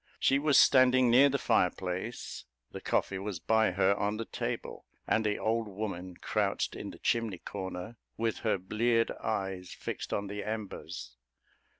She 0.19 0.39
was 0.39 0.57
standing 0.59 1.11
near 1.11 1.29
the 1.29 1.37
fireplace, 1.37 2.45
the 2.71 2.81
coffee 2.81 3.19
was 3.19 3.37
by 3.39 3.69
her, 3.73 3.93
on 3.93 4.17
the 4.17 4.25
table, 4.25 4.83
and 5.05 5.23
the 5.23 5.37
old 5.37 5.67
woman 5.67 6.15
crouched 6.17 6.75
in 6.75 6.89
the 6.89 6.97
chimney 6.97 7.37
corner, 7.37 7.97
with 8.17 8.37
her 8.39 8.57
bleared 8.57 9.11
eyes 9.23 9.71
fixed 9.73 10.11
on 10.11 10.25
the 10.25 10.43
embers. 10.43 11.17